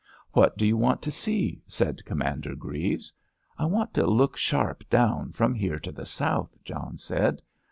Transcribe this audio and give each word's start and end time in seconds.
"What 0.31 0.57
do 0.57 0.65
you 0.65 0.77
want 0.77 1.03
to 1.03 1.11
see?" 1.11 1.61
asked 1.67 2.05
Commander 2.05 2.55
Grieves. 2.55 3.13
"I 3.59 3.65
want 3.67 3.93
to 3.93 4.07
look 4.07 4.35
sharp 4.35 4.83
down 4.89 5.31
from 5.31 5.53
here 5.53 5.77
to 5.77 5.91
the 5.91 6.07
south," 6.07 6.57
John 6.65 6.97
said. 6.97 7.39